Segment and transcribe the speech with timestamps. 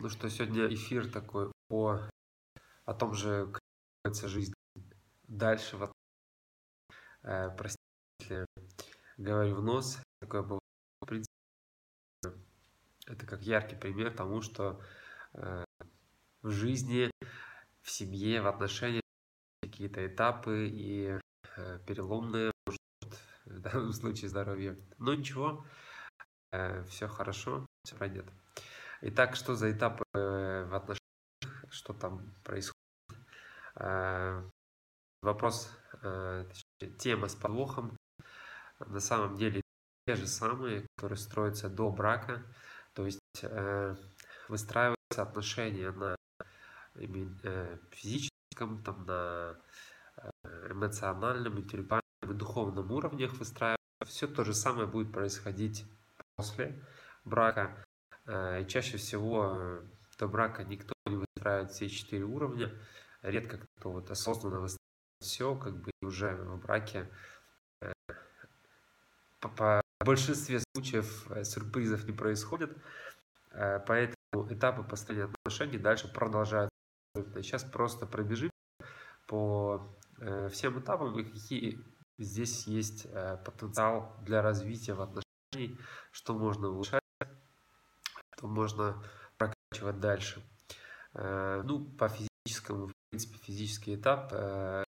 [0.00, 1.98] Ну что, сегодня эфир такой о,
[2.84, 3.60] о том же, как
[4.04, 4.54] двигается жизнь
[5.26, 5.76] дальше.
[5.76, 5.90] Вот,
[7.24, 7.76] э, простите,
[8.20, 8.46] если
[9.16, 10.62] говорю в нос, такое бывает.
[11.00, 11.34] В принципе,
[13.06, 14.80] это как яркий пример тому, что
[15.32, 15.64] э,
[16.42, 17.10] в жизни,
[17.82, 19.02] в семье, в отношениях
[19.62, 21.18] какие-то этапы и
[21.56, 22.80] э, переломные, может,
[23.46, 24.78] в данном случае здоровье.
[24.98, 25.66] Но ничего,
[26.52, 28.26] э, все хорошо, все пройдет.
[29.00, 32.74] Итак, что за этапы э, в отношениях, что там происходит?
[33.76, 34.42] Э,
[35.22, 35.70] вопрос,
[36.02, 36.44] э,
[36.98, 37.96] тема с подвохом.
[38.80, 39.62] На самом деле
[40.06, 42.42] те же самые, которые строятся до брака,
[42.94, 43.20] то есть
[44.48, 46.16] выстраиваются отношения на
[47.90, 49.60] физическом, там, на
[50.70, 53.78] эмоциональном, интеллектуальном и духовном уровнях выстраиваются.
[54.06, 55.84] Все то же самое будет происходить
[56.36, 56.82] после
[57.24, 57.84] брака.
[58.28, 59.82] Э, и чаще всего э,
[60.18, 62.70] до брака никто не выстраивает все четыре уровня.
[63.22, 64.78] Редко кто вот осознанно выстраивает
[65.20, 67.10] все, как бы уже в браке
[67.80, 67.92] э,
[69.40, 72.76] по, большинстве случаев сюрпризов не происходит.
[73.50, 76.70] Поэтому этапы построения отношений дальше продолжаются.
[77.34, 78.50] Сейчас просто пробежим
[79.26, 79.98] по
[80.50, 81.84] всем этапам и какие
[82.18, 83.08] здесь есть
[83.44, 85.80] потенциал для развития в отношениях,
[86.12, 86.97] что можно улучшать
[88.38, 89.02] то можно
[89.36, 90.42] прокачивать дальше.
[91.14, 94.84] Э, ну, по физическому, в принципе, физический этап, э,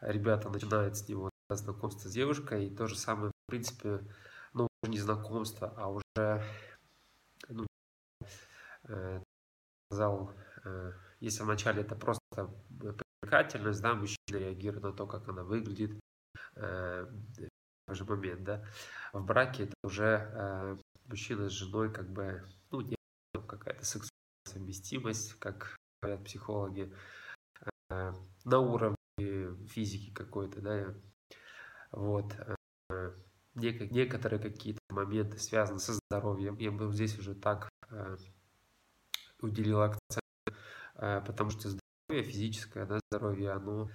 [0.00, 4.00] ребята начинают с него знакомство с девушкой, и то же самое, в принципе,
[4.52, 6.44] ну, уже не знакомство, а уже,
[7.48, 7.66] ну,
[8.84, 9.22] э,
[9.90, 10.32] сказал,
[11.18, 12.20] если вначале это просто
[12.68, 15.98] привлекательность, да, мужчина реагирует на то, как она выглядит,
[17.94, 18.64] же момент, да,
[19.12, 20.78] в браке это уже
[21.10, 22.96] мужчина с женой как бы, ну, не
[23.46, 24.10] какая-то сексуальная
[24.46, 26.92] совместимость, как говорят психологи,
[27.90, 28.12] э,
[28.44, 28.96] на уровне
[29.68, 30.94] физики какой-то, да,
[31.90, 32.34] вот.
[32.90, 33.12] Э,
[33.54, 36.56] некоторые какие-то моменты связаны со здоровьем.
[36.58, 38.16] Я бы здесь уже так э,
[39.42, 40.24] уделил акцент,
[40.94, 43.90] потому что здоровье физическое, да, здоровье, оно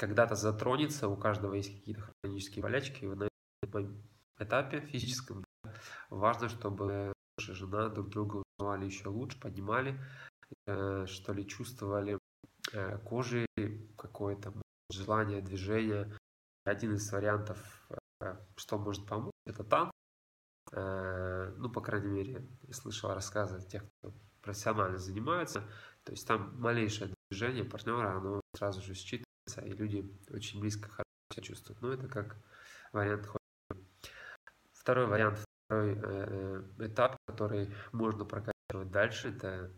[0.00, 3.28] когда-то затронется, у каждого есть какие-то хронические болячки, и на
[3.62, 4.02] этом
[4.38, 5.44] этапе физическом
[6.08, 10.00] Важно, чтобы муж и жена друг друга узнавали еще лучше, понимали,
[10.66, 12.18] э, что ли, чувствовали
[12.72, 13.46] э, кожи
[13.96, 14.54] какое-то
[14.90, 16.16] желание, движение.
[16.64, 17.58] Один из вариантов,
[18.22, 19.92] э, что может помочь, это танк.
[20.72, 25.68] Ну, по крайней мере, я слышал рассказы тех, кто профессионально занимается.
[26.04, 30.88] То есть там малейшее движение партнера, оно сразу же считывается, и люди очень близко
[31.32, 31.82] себя чувствуют.
[31.82, 32.36] Но это как
[32.92, 33.28] вариант.
[34.72, 35.38] Второй вариант
[35.70, 39.72] Второй э, этап, который можно прокачивать дальше, это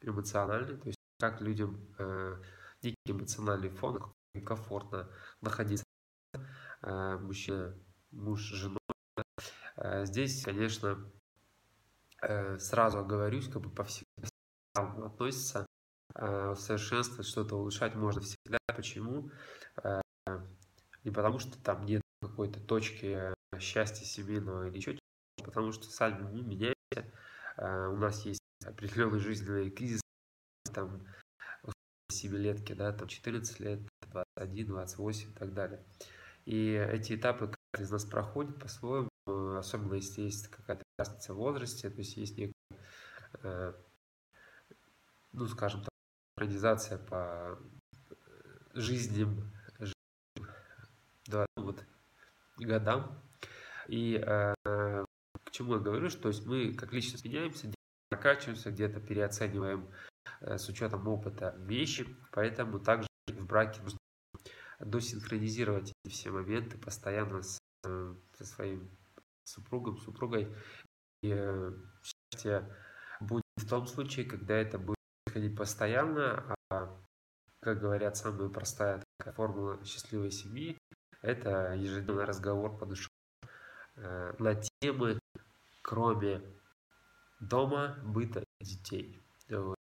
[0.00, 2.40] эмоциональный, то есть как людям э,
[2.82, 4.14] некий эмоциональный фон,
[4.46, 5.10] комфортно
[5.42, 5.84] находиться,
[6.80, 7.76] э, мужчина,
[8.12, 8.78] муж, жена.
[10.04, 11.12] Здесь, конечно,
[12.58, 14.06] сразу оговорюсь, как бы по всем
[14.74, 15.66] относится,
[16.14, 18.59] совершенствовать, что-то улучшать можно всегда.
[18.72, 19.30] Почему?
[21.04, 24.98] Не потому, что там нет какой-то точки счастья семейного или еще
[25.42, 27.12] потому что сами мы меняемся,
[27.56, 30.00] а, у нас есть определенный жизненный кризис,
[30.72, 31.06] там,
[32.10, 33.80] семилетки, да, там 14 лет,
[34.12, 35.84] 21, 28 и так далее.
[36.44, 41.88] И эти этапы каждый из нас проходит по-своему, особенно если есть какая-то разница в возрасте,
[41.88, 42.52] то есть есть некая,
[43.42, 43.74] э,
[45.32, 45.90] ну, скажем так,
[46.36, 47.58] организация по
[48.74, 49.50] жизненным,
[51.26, 51.84] да, вот,
[52.58, 53.22] годам.
[53.88, 57.72] И э, к чему я говорю, что то есть мы как личность меняемся,
[58.08, 59.88] прокачиваемся, где-то переоцениваем
[60.40, 63.98] э, с учетом опыта вещи, поэтому также в браке нужно
[64.80, 68.90] досинхронизировать эти все моменты постоянно с, э, со своим
[69.44, 70.54] супругом, супругой.
[71.22, 72.74] И э, счастье
[73.20, 76.96] будет в том случае, когда это будет происходить постоянно, а,
[77.60, 80.78] как говорят, самая простая такая формула счастливой семьи–
[81.22, 83.08] это ежедневный разговор по душе
[83.96, 85.18] на темы
[85.82, 86.40] кроме
[87.40, 89.76] дома, быта детей, вот,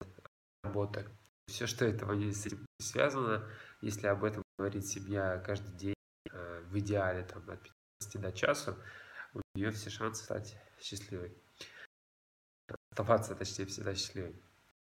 [0.63, 1.09] работы.
[1.47, 3.47] Все, что этого с этим связано,
[3.81, 5.95] если об этом говорит семья каждый день,
[6.31, 7.61] э, в идеале там, от
[7.99, 8.75] 15 до часу,
[9.33, 11.35] у нее все шансы стать счастливой.
[12.91, 14.35] Оставаться, точнее, всегда счастливой.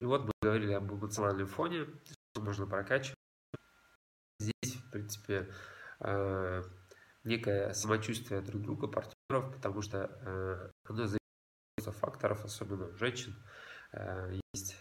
[0.00, 1.87] И вот мы говорили об эмоциональном фоне,
[2.36, 3.19] можно прокачивать.
[4.38, 5.52] Здесь, в принципе,
[6.00, 6.62] э,
[7.22, 11.20] некое самочувствие друг друга, партнеров, потому что э, оно зависит
[11.78, 13.34] множество факторов, особенно у женщин.
[14.52, 14.76] Есть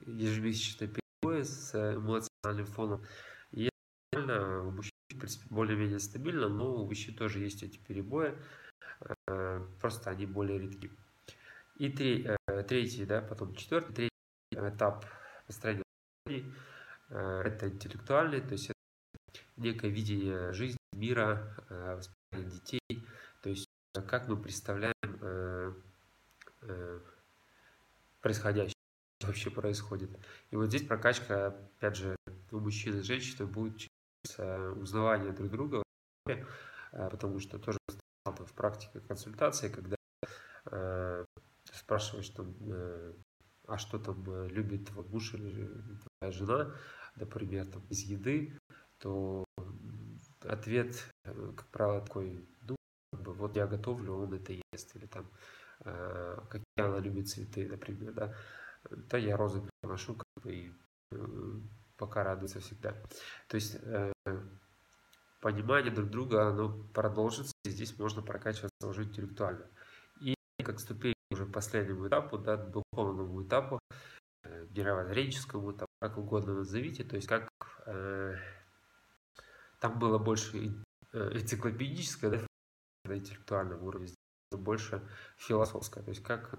[0.00, 3.04] ежемесячные перебои с эмоциональным фоном.
[3.50, 3.68] И
[4.12, 8.34] нормально, у мужчин, в принципе, более-менее стабильно, но у мужчин тоже есть эти перебои,
[9.78, 10.90] просто они более редки.
[11.74, 12.26] И три,
[12.66, 14.10] третий, да, потом четвертый, третий
[14.52, 15.04] этап
[15.46, 15.84] построения
[17.08, 23.06] это интеллектуальный, то есть это некое видение жизни, мира, воспитания детей,
[23.42, 24.94] то есть как мы представляем
[28.20, 28.74] происходящее
[29.22, 30.10] вообще происходит.
[30.50, 32.16] И вот здесь прокачка, опять же,
[32.50, 34.38] у мужчин и женщин будет через
[34.76, 35.82] узнавание друг друга,
[36.94, 37.78] потому что тоже
[38.24, 39.96] в практике консультации, когда
[41.72, 42.54] спрашиваешь там,
[43.66, 45.68] а что там любит твой муж или
[46.20, 46.74] твоя жена,
[47.16, 48.58] например, там, из еды,
[48.98, 49.44] то
[50.40, 52.76] ответ, как правило, такой, ну,
[53.12, 55.26] как бы, вот я готовлю, он это ест, или там,
[55.78, 58.34] какие она любит цветы, например, да,
[59.08, 60.72] то я розы приношу, как бы, и
[61.96, 62.94] пока радуется всегда.
[63.48, 63.78] То есть
[65.40, 69.66] понимание друг друга, оно продолжится, и здесь можно прокачиваться уже интеллектуально.
[70.20, 70.34] И
[70.64, 73.78] как ступень уже последнему этапу, да, духовному этапу,
[74.42, 77.48] э, мировоззренческому, там, как угодно назовите, то есть как
[77.86, 78.36] э,
[79.80, 82.46] там было больше э, энциклопедическое, да,
[83.04, 84.08] на интеллектуальном уровне,
[84.50, 85.06] больше
[85.36, 86.54] философское, то есть как